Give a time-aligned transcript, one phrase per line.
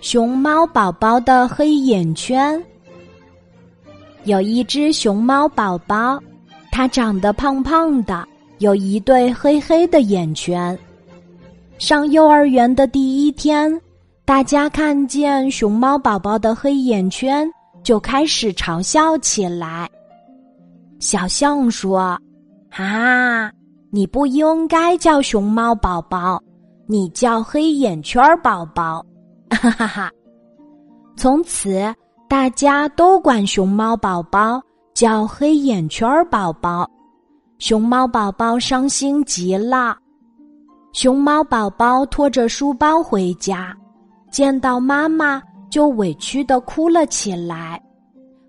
[0.00, 2.62] 熊猫宝宝的黑眼圈。
[4.24, 6.18] 有一只熊猫宝宝，
[6.70, 8.26] 它长得胖胖的，
[8.58, 10.78] 有一对黑黑的眼圈。
[11.78, 13.80] 上幼儿园的第一天，
[14.24, 17.48] 大家看见熊猫宝宝的黑眼圈，
[17.82, 19.90] 就开始嘲笑起来。
[21.00, 22.16] 小象说
[22.70, 23.50] ：“啊，
[23.90, 26.40] 你不应该叫熊猫宝宝，
[26.86, 29.04] 你叫黑眼圈宝宝。”
[29.54, 30.10] 哈哈哈！
[31.16, 31.94] 从此，
[32.28, 34.60] 大家都管熊猫宝宝
[34.94, 36.88] 叫黑眼圈宝宝。
[37.58, 39.96] 熊猫宝宝伤心极了。
[40.92, 43.76] 熊猫宝宝拖着书包回家，
[44.30, 47.80] 见到妈妈就委屈的哭了起来。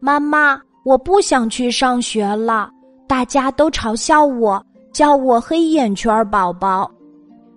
[0.00, 2.68] 妈妈，我不想去上学了，
[3.06, 4.60] 大家都嘲笑我，
[4.92, 6.90] 叫我黑眼圈宝宝。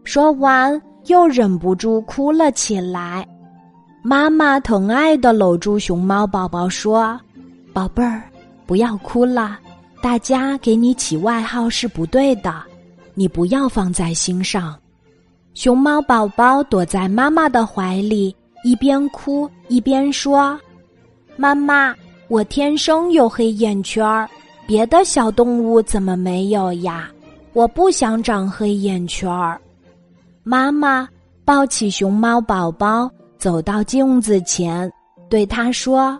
[0.03, 0.79] 说完。
[1.09, 3.27] 又忍不住哭了起来，
[4.03, 7.19] 妈妈疼爱的搂住熊猫宝宝说
[7.73, 8.21] ：“宝贝儿，
[8.67, 9.57] 不要哭了，
[10.03, 12.61] 大家给你起外号是不对的，
[13.15, 14.77] 你不要放在心上。”
[15.55, 20.59] 熊猫宝宝躲在妈妈的怀里，一边哭一边说
[21.35, 21.95] ：“妈妈，
[22.27, 24.29] 我天生有黑眼圈儿，
[24.67, 27.09] 别的小动物怎么没有呀？
[27.53, 29.59] 我不想长黑眼圈儿。”
[30.43, 31.07] 妈妈
[31.45, 34.91] 抱起熊猫宝宝，走到镜子前，
[35.29, 36.19] 对他说：“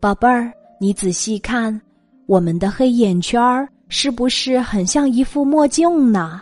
[0.00, 1.78] 宝贝儿，你仔细看，
[2.26, 6.40] 我们的黑眼圈儿是不是很像一副墨镜呢？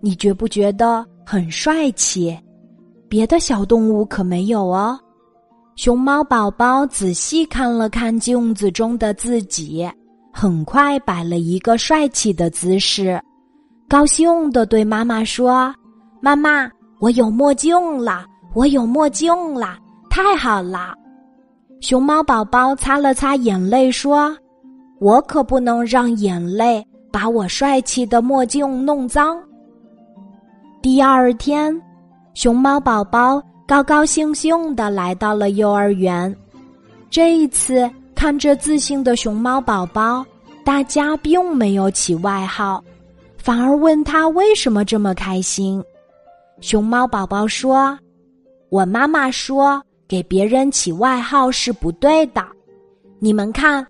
[0.00, 2.36] 你觉不觉得很帅气？
[3.08, 4.98] 别的小动物可没有哦。”
[5.76, 9.88] 熊猫宝宝仔细看了看镜子中的自己，
[10.32, 13.20] 很快摆了一个帅气的姿势，
[13.86, 15.74] 高兴的对妈妈说。
[16.26, 18.26] 妈妈，我有墨镜了！
[18.52, 19.78] 我有墨镜了！
[20.10, 20.92] 太好了！
[21.80, 24.36] 熊猫宝宝擦了擦眼泪，说
[24.98, 29.38] ：“我可不能让眼泪把我帅气的墨镜弄脏。”
[30.82, 31.80] 第二天，
[32.34, 36.36] 熊猫宝宝高高兴兴的来到了幼儿园。
[37.08, 40.26] 这一次，看着自信的熊猫宝宝，
[40.64, 42.82] 大家并没有起外号，
[43.38, 45.80] 反而问他为什么这么开心。
[46.60, 47.98] 熊猫宝宝说
[48.70, 52.42] ：“我妈妈说，给别人起外号是不对的。
[53.18, 53.86] 你们看，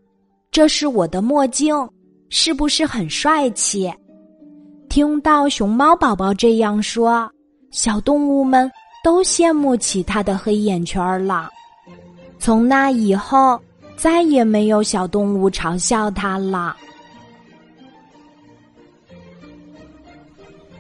[0.50, 1.74] 这是我的墨镜，
[2.28, 3.92] 是不是很帅气？”
[4.88, 7.30] 听到熊猫宝宝这样说，
[7.70, 8.70] 小动物们
[9.04, 11.48] 都羡慕起他的黑眼圈了。
[12.38, 13.60] 从那以后，
[13.96, 16.76] 再也没有小动物嘲笑他了。